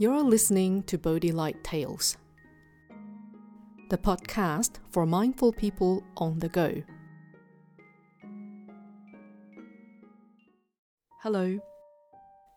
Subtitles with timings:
[0.00, 2.16] You're listening to Bodhi Light Tales,
[3.90, 6.82] the podcast for mindful people on the go.
[11.18, 11.60] Hello,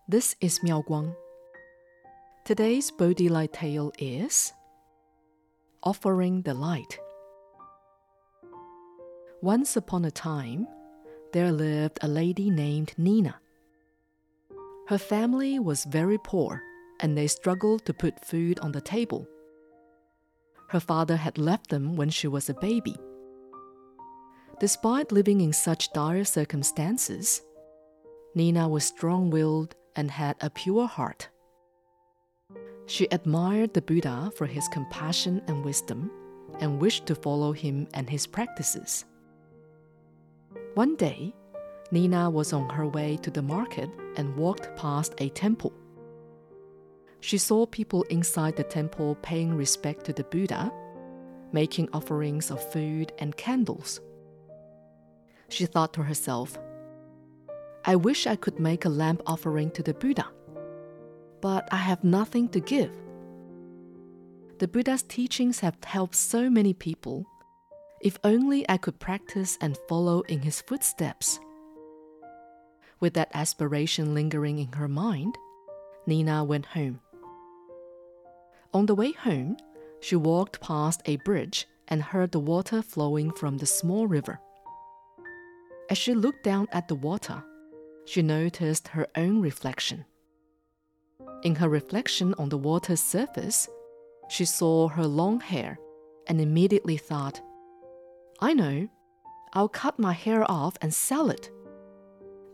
[0.08, 1.14] this is Miao Guang.
[2.46, 4.54] Today's Bodhi Light tale is
[5.84, 6.98] Offering the Light.
[9.42, 10.66] Once upon a time,
[11.34, 13.36] there lived a lady named Nina.
[14.88, 16.64] Her family was very poor
[17.04, 19.28] and they struggled to put food on the table.
[20.70, 22.96] Her father had left them when she was a baby.
[24.60, 27.42] Despite living in such dire circumstances,
[28.34, 31.30] Nina was strong willed and had a pure heart.
[32.88, 36.10] She admired the Buddha for his compassion and wisdom
[36.62, 39.06] and wished to follow him and his practices.
[40.76, 41.34] One day,
[41.92, 45.74] Nina was on her way to the market and walked past a temple.
[47.24, 50.70] She saw people inside the temple paying respect to the Buddha,
[51.54, 54.02] making offerings of food and candles.
[55.48, 56.60] She thought to herself,
[57.86, 60.26] I wish I could make a lamp offering to the Buddha,
[61.40, 62.92] but I have nothing to give.
[64.60, 67.26] The Buddha's teachings have helped so many people.
[68.02, 71.40] If only I could practice and follow in his footsteps.
[73.00, 75.38] With that aspiration lingering in her mind,
[76.06, 77.00] Nina went home.
[78.74, 79.58] On the way home,
[80.00, 84.40] she walked past a bridge and heard the water flowing from the small river.
[85.90, 87.44] As she looked down at the water,
[88.06, 90.06] she noticed her own reflection.
[91.44, 93.68] In her reflection on the water's surface,
[94.30, 95.78] she saw her long hair
[96.28, 97.40] and immediately thought,
[98.40, 98.88] I know,
[99.54, 101.52] I'll cut my hair off and sell it.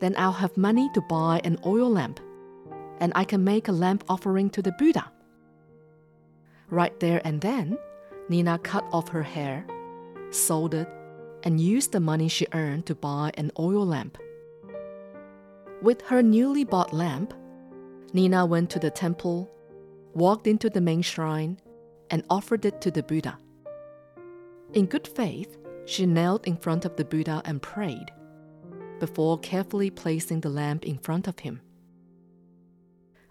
[0.00, 2.20] Then I'll have money to buy an oil lamp,
[2.98, 5.10] and I can make a lamp offering to the Buddha.
[6.70, 7.76] Right there and then,
[8.28, 9.66] Nina cut off her hair,
[10.30, 10.88] sold it,
[11.42, 14.18] and used the money she earned to buy an oil lamp.
[15.82, 17.34] With her newly bought lamp,
[18.12, 19.50] Nina went to the temple,
[20.14, 21.58] walked into the main shrine,
[22.10, 23.38] and offered it to the Buddha.
[24.74, 25.56] In good faith,
[25.86, 28.12] she knelt in front of the Buddha and prayed,
[29.00, 31.60] before carefully placing the lamp in front of him.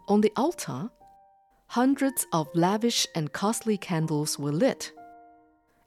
[0.07, 0.89] On the altar,
[1.69, 4.91] hundreds of lavish and costly candles were lit,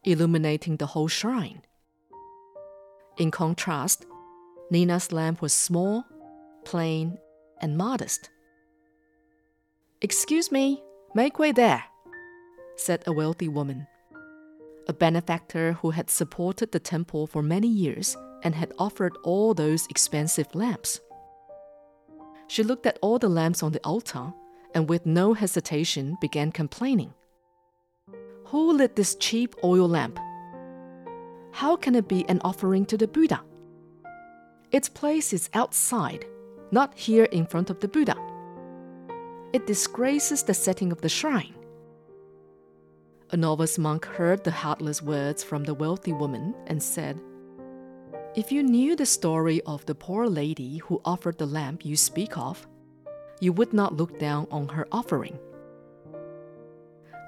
[0.04, 1.60] illuminating the whole shrine.
[3.18, 4.06] In contrast,
[4.70, 6.04] Nina's lamp was small,
[6.64, 7.18] plain,
[7.60, 8.30] and modest.
[10.00, 10.80] Excuse me,
[11.16, 11.82] make way there,
[12.76, 13.88] said a wealthy woman,
[14.86, 19.88] a benefactor who had supported the temple for many years and had offered all those
[19.88, 21.00] expensive lamps.
[22.46, 24.32] She looked at all the lamps on the altar
[24.74, 27.12] and with no hesitation began complaining.
[28.46, 30.18] Who lit this cheap oil lamp?
[31.52, 33.42] How can it be an offering to the Buddha?
[34.72, 36.24] Its place is outside,
[36.70, 38.16] not here in front of the Buddha.
[39.52, 41.54] It disgraces the setting of the shrine.
[43.30, 47.20] A novice monk heard the heartless words from the wealthy woman and said,
[48.34, 52.36] If you knew the story of the poor lady who offered the lamp you speak
[52.36, 52.66] of,
[53.40, 55.38] you would not look down on her offering.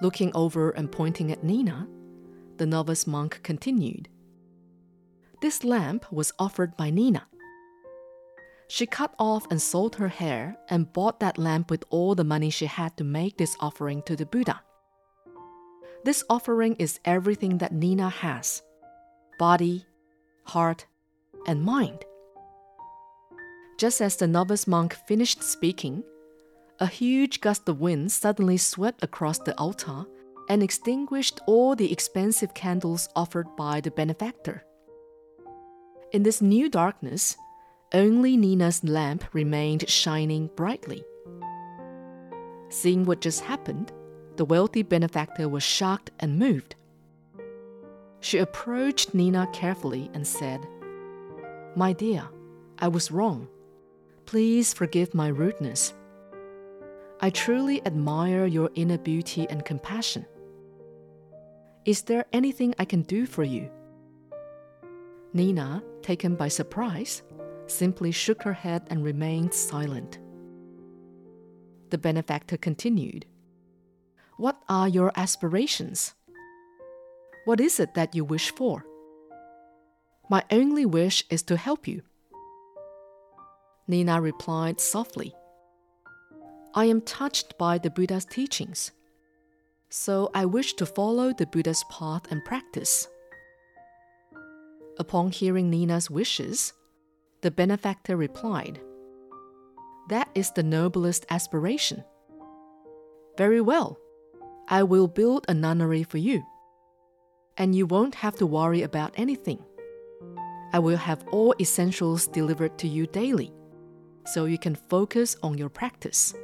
[0.02, 1.88] Looking over and pointing at Nina,
[2.56, 4.08] the novice monk continued.
[5.40, 7.26] This lamp was offered by Nina.
[8.68, 12.50] She cut off and sold her hair and bought that lamp with all the money
[12.50, 14.62] she had to make this offering to the Buddha.
[16.04, 18.62] This offering is everything that Nina has
[19.38, 19.84] body,
[20.44, 20.86] heart,
[21.46, 22.04] and mind.
[23.84, 26.02] Just as the novice monk finished speaking,
[26.80, 30.06] a huge gust of wind suddenly swept across the altar
[30.48, 34.64] and extinguished all the expensive candles offered by the benefactor.
[36.12, 37.36] In this new darkness,
[37.92, 41.04] only Nina's lamp remained shining brightly.
[42.70, 43.92] Seeing what just happened,
[44.36, 46.74] the wealthy benefactor was shocked and moved.
[48.20, 50.66] She approached Nina carefully and said,
[51.76, 52.26] My dear,
[52.78, 53.46] I was wrong.
[54.26, 55.94] Please forgive my rudeness.
[57.20, 60.26] I truly admire your inner beauty and compassion.
[61.84, 63.70] Is there anything I can do for you?
[65.34, 67.22] Nina, taken by surprise,
[67.66, 70.18] simply shook her head and remained silent.
[71.90, 73.26] The benefactor continued
[74.36, 76.14] What are your aspirations?
[77.44, 78.86] What is it that you wish for?
[80.30, 82.02] My only wish is to help you.
[83.86, 85.34] Nina replied softly,
[86.74, 88.92] I am touched by the Buddha's teachings,
[89.90, 93.06] so I wish to follow the Buddha's path and practice.
[94.98, 96.72] Upon hearing Nina's wishes,
[97.42, 98.80] the benefactor replied,
[100.08, 102.02] That is the noblest aspiration.
[103.36, 103.98] Very well,
[104.68, 106.42] I will build a nunnery for you,
[107.58, 109.62] and you won't have to worry about anything.
[110.72, 113.52] I will have all essentials delivered to you daily,
[114.24, 116.34] so you can focus on your practice.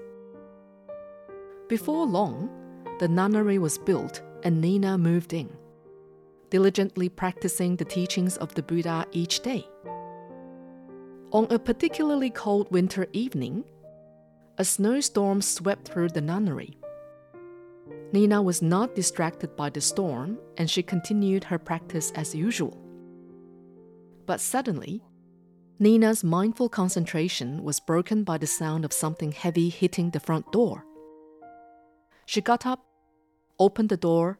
[1.68, 2.50] Before long,
[2.98, 5.48] the nunnery was built and Nina moved in,
[6.50, 9.66] diligently practicing the teachings of the Buddha each day.
[11.32, 13.64] On a particularly cold winter evening,
[14.58, 16.76] a snowstorm swept through the nunnery.
[18.12, 22.76] Nina was not distracted by the storm and she continued her practice as usual.
[24.26, 25.02] But suddenly,
[25.82, 30.84] Nina's mindful concentration was broken by the sound of something heavy hitting the front door.
[32.26, 32.84] She got up,
[33.58, 34.38] opened the door,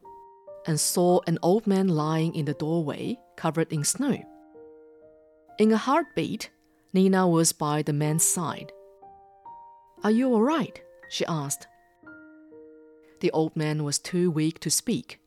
[0.67, 4.19] and saw an old man lying in the doorway covered in snow.
[5.59, 6.51] In a heartbeat,
[6.93, 8.71] Nina was by the man's side.
[10.05, 10.79] Are you all right?
[11.09, 11.67] she asked.
[13.21, 15.21] The old man was too weak to speak,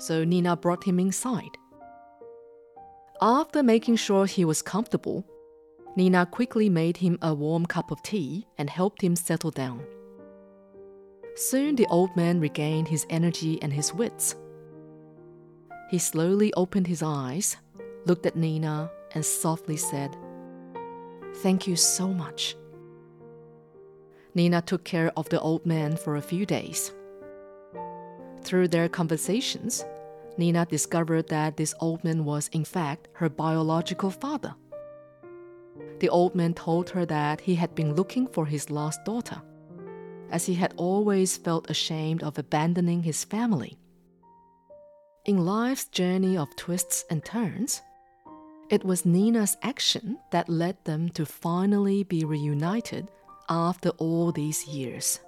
[0.00, 1.56] so Nina brought him inside.
[3.24, 5.24] After making sure he was comfortable,
[5.96, 9.82] Nina quickly made him a warm cup of tea and helped him settle down.
[11.34, 14.36] Soon the old man regained his energy and his wits.
[15.88, 17.56] He slowly opened his eyes,
[18.04, 20.14] looked at Nina, and softly said,
[21.36, 22.54] Thank you so much.
[24.34, 26.92] Nina took care of the old man for a few days.
[28.42, 29.82] Through their conversations,
[30.36, 34.54] Nina discovered that this old man was, in fact, her biological father.
[36.00, 39.40] The old man told her that he had been looking for his lost daughter
[40.30, 43.78] as he had always felt ashamed of abandoning his family.
[45.24, 47.80] In life's journey of twists and turns,
[48.68, 53.10] it was Nina's action that led them to finally be reunited
[53.48, 55.20] after all these years.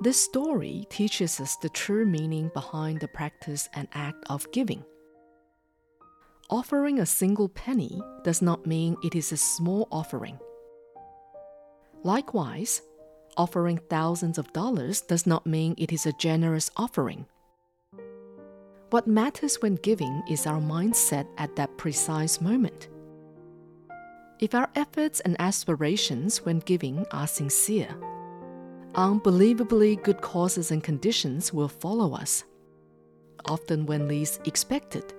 [0.00, 4.84] This story teaches us the true meaning behind the practice and act of giving.
[6.50, 10.38] Offering a single penny does not mean it is a small offering.
[12.04, 12.80] Likewise,
[13.36, 17.26] offering thousands of dollars does not mean it is a generous offering.
[18.90, 22.88] What matters when giving is our mindset at that precise moment.
[24.38, 27.94] If our efforts and aspirations when giving are sincere,
[28.94, 32.44] unbelievably good causes and conditions will follow us,
[33.46, 35.14] often when least expected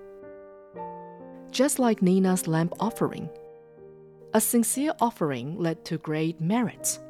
[1.50, 3.28] just like Nina's lamp offering.
[4.34, 7.00] A sincere offering led to great merits.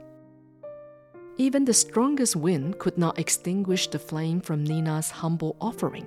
[1.36, 6.06] Even the strongest wind could not extinguish the flame from Nina's humble offering.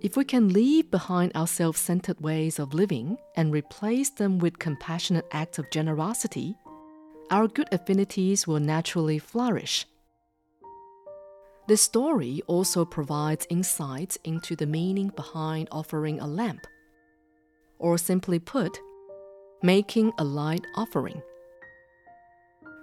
[0.00, 4.58] If we can leave behind our self centered ways of living and replace them with
[4.58, 6.56] compassionate acts of generosity,
[7.32, 9.86] our good affinities will naturally flourish.
[11.66, 16.66] The story also provides insights into the meaning behind offering a lamp,
[17.78, 18.78] or simply put,
[19.62, 21.22] making a light offering.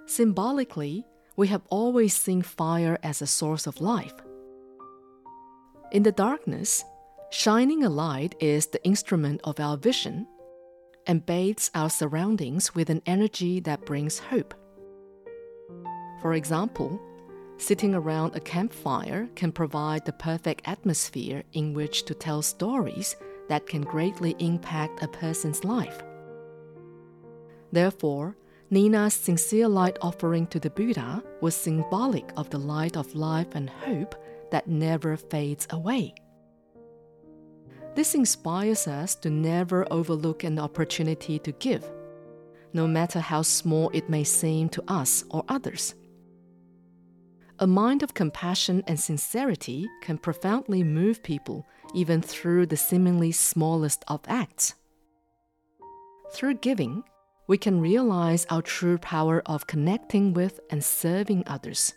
[0.06, 1.04] Symbolically,
[1.36, 4.14] we have always seen fire as a source of life.
[5.92, 6.84] In the darkness,
[7.30, 10.26] shining a light is the instrument of our vision
[11.06, 14.54] and bathes our surroundings with an energy that brings hope.
[16.20, 17.00] For example,
[17.60, 23.16] Sitting around a campfire can provide the perfect atmosphere in which to tell stories
[23.50, 26.02] that can greatly impact a person's life.
[27.70, 28.34] Therefore,
[28.70, 33.68] Nina's sincere light offering to the Buddha was symbolic of the light of life and
[33.68, 34.14] hope
[34.50, 36.14] that never fades away.
[37.94, 41.84] This inspires us to never overlook an opportunity to give,
[42.72, 45.94] no matter how small it may seem to us or others.
[47.58, 54.02] A mind of compassion and sincerity can profoundly move people even through the seemingly smallest
[54.08, 54.74] of acts.
[56.32, 57.02] Through giving,
[57.48, 61.92] we can realize our true power of connecting with and serving others.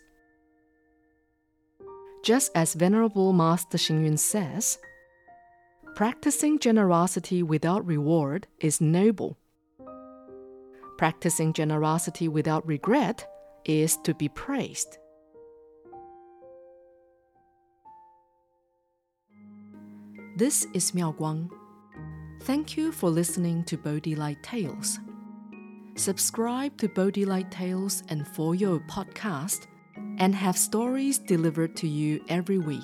[2.24, 4.80] Just as Venerable Master Xing says,
[5.96, 9.38] practicing generosity without reward is noble.
[10.98, 13.28] Practicing generosity without regret
[13.66, 14.98] is to be praised.
[20.36, 21.50] This is Miao Guang.
[22.42, 24.98] Thank you for listening to Bodhi Light Tales.
[25.96, 29.68] Subscribe to Bodhi Light Tales and For Your podcast
[30.18, 32.84] and have stories delivered to you every week.